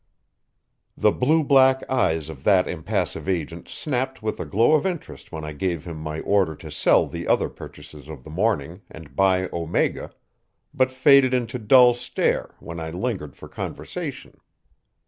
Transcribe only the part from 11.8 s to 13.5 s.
stare when I lingered for